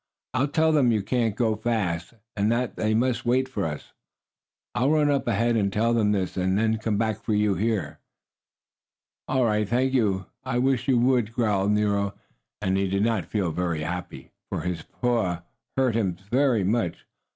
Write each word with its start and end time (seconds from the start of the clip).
"I'll 0.33 0.47
tell 0.47 0.71
them 0.71 0.91
you 0.91 1.03
can't 1.03 1.35
go 1.35 1.55
fast, 1.55 2.15
and 2.35 2.51
that 2.51 2.75
they 2.75 2.95
must 2.95 3.23
wait 3.23 3.47
for 3.47 3.65
us. 3.65 3.93
I'll 4.73 4.89
run 4.89 5.11
up 5.11 5.27
ahead 5.27 5.55
and 5.55 5.71
tell 5.71 5.93
them 5.93 6.11
this, 6.11 6.35
and 6.37 6.57
then 6.57 6.77
come 6.79 6.97
back 6.97 7.23
here 7.23 7.35
to 7.53 7.61
you." 7.69 7.97
"All 9.27 9.45
right, 9.45 9.69
thank 9.69 9.93
you, 9.93 10.25
I 10.43 10.57
wish 10.57 10.87
you 10.87 10.97
would," 10.97 11.31
growled 11.31 11.73
Nero, 11.73 12.15
and 12.63 12.77
he 12.77 12.87
did 12.89 13.03
not 13.03 13.27
feel 13.29 13.51
very 13.51 13.81
happy, 13.81 14.31
for 14.49 14.61
his 14.61 14.81
paw 14.81 15.43
hurt 15.77 15.93
him 15.93 16.17
very 16.31 16.63
much. 16.63 17.05